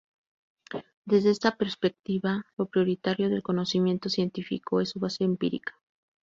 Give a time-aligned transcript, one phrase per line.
[1.05, 5.79] Desde esta perspectiva, lo prioritario del conocimiento científico es su base empírica.